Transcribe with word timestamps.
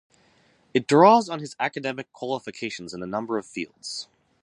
It 0.73 0.87
draws 0.87 1.29
on 1.29 1.41
his 1.41 1.55
academic 1.59 2.11
qualifications 2.11 2.95
in 2.95 3.03
a 3.03 3.05
number 3.05 3.37
of 3.37 3.45
fields. 3.45 4.07